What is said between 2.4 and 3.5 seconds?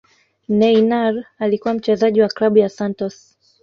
ya santos